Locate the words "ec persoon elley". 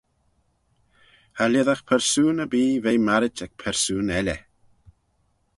3.45-4.41